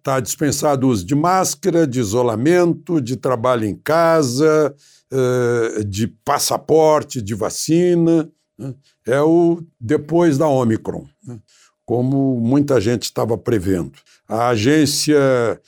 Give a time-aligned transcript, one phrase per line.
[0.00, 4.74] Está dispensado o uso de máscara, de isolamento, de trabalho em casa,
[5.12, 8.26] eh, de passaporte, de vacina.
[8.58, 8.74] Né?
[9.06, 11.38] É o depois da Omicron, né?
[11.84, 13.92] como muita gente estava prevendo.
[14.26, 15.60] A agência,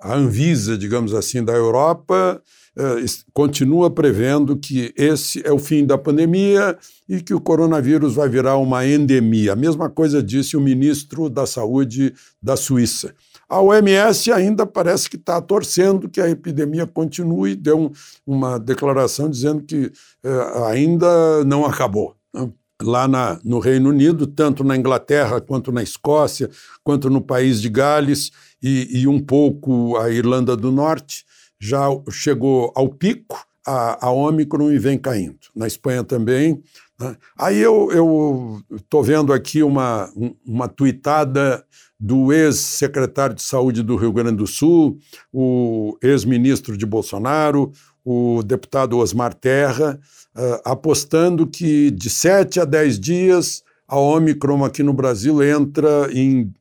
[0.00, 2.40] a Anvisa, digamos assim, da Europa,
[2.76, 6.76] eh, continua prevendo que esse é o fim da pandemia
[7.08, 9.52] e que o coronavírus vai virar uma endemia.
[9.52, 13.14] A mesma coisa disse o ministro da Saúde da Suíça.
[13.48, 17.90] A OMS ainda parece que está torcendo que a epidemia continue, deu um,
[18.26, 19.92] uma declaração dizendo que
[20.24, 22.16] eh, ainda não acabou.
[22.34, 22.50] Né?
[22.84, 26.50] Lá na, no Reino Unido, tanto na Inglaterra quanto na Escócia,
[26.82, 28.30] quanto no país de Gales
[28.62, 31.24] e, e um pouco a Irlanda do Norte,
[31.58, 35.38] já chegou ao pico a, a Ômicron e vem caindo.
[35.56, 36.62] Na Espanha também.
[37.00, 37.16] Né?
[37.38, 40.12] Aí eu estou vendo aqui uma,
[40.46, 41.64] uma tuitada
[41.98, 44.98] do ex-secretário de Saúde do Rio Grande do Sul,
[45.32, 47.72] o ex-ministro de Bolsonaro,
[48.04, 49.98] o deputado Osmar Terra,
[50.36, 56.52] uh, apostando que de 7 a 10 dias a Omicron aqui no Brasil entra em,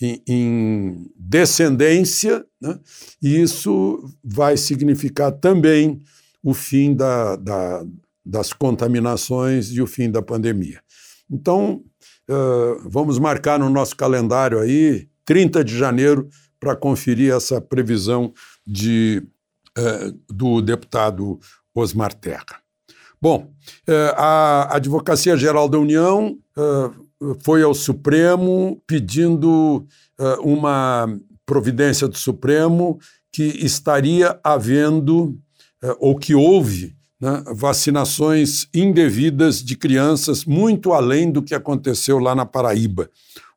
[0.00, 2.78] em, em descendência, né?
[3.22, 6.02] e isso vai significar também
[6.42, 7.84] o fim da, da,
[8.24, 10.80] das contaminações e o fim da pandemia.
[11.30, 11.82] Então,
[12.28, 18.32] uh, vamos marcar no nosso calendário aí, 30 de janeiro, para conferir essa previsão
[18.66, 19.22] de,
[20.28, 21.38] do deputado
[21.74, 22.60] Osmar Terra.
[23.20, 23.52] Bom,
[23.88, 26.36] uh, a Advocacia Geral da União
[27.44, 29.86] foi ao Supremo pedindo
[30.42, 31.08] uma
[31.46, 32.98] providência do Supremo
[33.32, 35.38] que estaria havendo,
[35.98, 42.44] ou que houve, né, vacinações indevidas de crianças, muito além do que aconteceu lá na
[42.44, 43.08] Paraíba.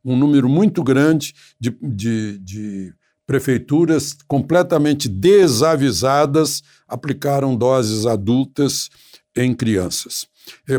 [0.03, 2.93] Um número muito grande de, de, de
[3.25, 8.89] prefeituras completamente desavisadas aplicaram doses adultas
[9.35, 10.27] em crianças.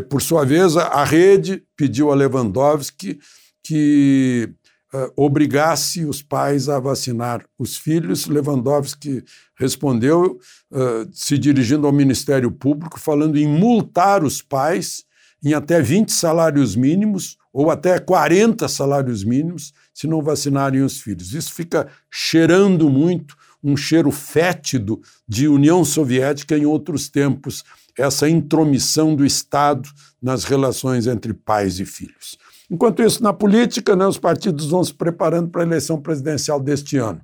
[0.09, 3.19] Por sua vez, a rede pediu a Lewandowski
[3.61, 4.49] que
[4.93, 8.27] uh, obrigasse os pais a vacinar os filhos.
[8.27, 9.23] Lewandowski
[9.57, 10.39] respondeu,
[10.71, 15.05] uh, se dirigindo ao Ministério Público, falando em multar os pais
[15.43, 21.33] em até 20 salários mínimos ou até 40 salários mínimos se não vacinarem os filhos.
[21.33, 27.63] Isso fica cheirando muito, um cheiro fétido de União Soviética em outros tempos,
[27.97, 29.89] essa intromissão do Estado
[30.21, 32.37] nas relações entre pais e filhos.
[32.69, 36.97] Enquanto isso, na política, né, os partidos vão se preparando para a eleição presidencial deste
[36.97, 37.21] ano.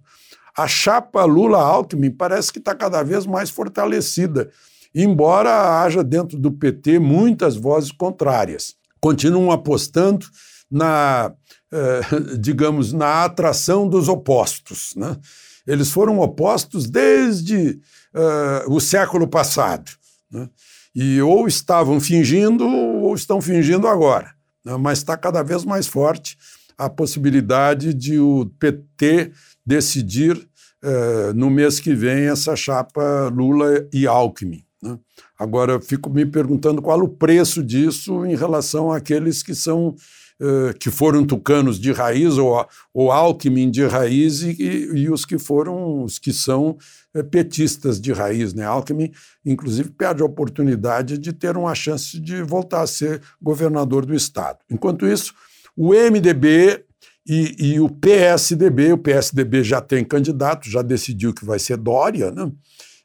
[0.57, 4.49] A chapa Lula-Alckmin parece que está cada vez mais fortalecida,
[4.93, 8.75] embora haja dentro do PT muitas vozes contrárias.
[8.99, 10.25] Continuam apostando
[10.69, 11.33] na,
[11.71, 12.01] eh,
[12.39, 14.93] digamos, na atração dos opostos.
[14.95, 15.17] Né?
[15.65, 17.79] Eles foram opostos desde
[18.13, 19.91] eh, o século passado.
[20.31, 20.49] Né?
[20.95, 24.33] E ou estavam fingindo ou estão fingindo agora
[24.63, 24.77] né?
[24.77, 26.37] mas está cada vez mais forte
[26.77, 29.31] a possibilidade de o PT
[29.65, 30.47] decidir
[30.83, 34.63] eh, no mês que vem essa chapa Lula e Alckmin.
[34.83, 34.99] Né?
[35.39, 39.95] Agora, fico me perguntando qual o preço disso em relação àqueles que são
[40.41, 45.37] eh, que foram tucanos de raiz ou, ou Alckmin de raiz e, e, os que
[45.37, 46.77] foram os que são
[47.13, 48.53] eh, petistas de raiz.
[48.53, 48.65] Né?
[48.65, 49.11] Alckmin,
[49.45, 54.57] inclusive, perde a oportunidade de ter uma chance de voltar a ser governador do Estado.
[54.69, 55.33] Enquanto isso,
[55.77, 56.83] o MDB
[57.25, 62.31] e, e, o PSDB, o PSDB já tem candidato, já decidiu que vai ser Dória,
[62.31, 62.51] né?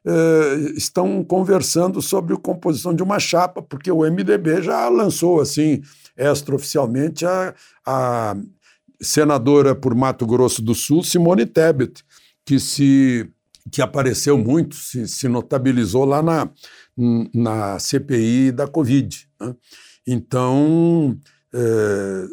[0.07, 5.83] Uh, estão conversando sobre a composição de uma chapa, porque o MDB já lançou assim
[6.17, 7.55] extraoficialmente a,
[7.85, 8.37] a
[9.01, 12.03] senadora por Mato Grosso do Sul, Simone Tebet,
[12.45, 13.29] que se
[13.71, 16.49] que apareceu muito, se, se notabilizou lá na,
[17.35, 19.29] na CPI da Covid.
[19.41, 19.55] Né?
[20.07, 21.19] Então,
[21.53, 22.25] é,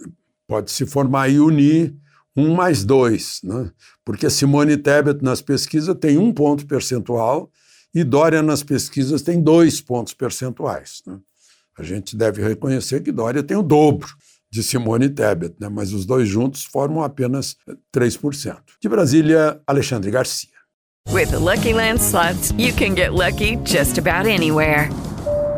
[0.48, 1.96] pode se formar e unir
[2.36, 3.72] um mais dois, né?
[4.04, 7.50] porque Simone Tebet nas pesquisas tem um ponto percentual
[7.94, 11.02] e Dória nas pesquisas tem dois pontos percentuais.
[11.08, 11.18] Né?
[11.78, 14.10] A gente deve reconhecer que Dória tem o dobro
[14.52, 15.70] de Simone Tebet, né?
[15.70, 17.56] mas os dois juntos formam apenas
[17.94, 18.58] 3%.
[18.82, 20.56] De Brasília, Alexandre Garcia.
[21.12, 24.90] With the Lucky Land slots, you can get lucky just about anywhere.